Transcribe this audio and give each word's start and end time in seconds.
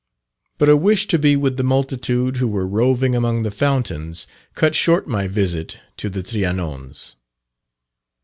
But 0.57 0.67
a 0.67 0.75
wish 0.75 1.05
to 1.09 1.19
be 1.19 1.35
with 1.35 1.57
the 1.57 1.63
multitude, 1.63 2.37
who 2.37 2.47
were 2.47 2.65
roving 2.65 3.13
among 3.13 3.43
the 3.43 3.51
fountains, 3.51 4.25
cut 4.55 4.73
short 4.73 5.07
my 5.07 5.27
visit 5.27 5.77
to 5.97 6.09
the 6.09 6.23
trianons. 6.23 7.13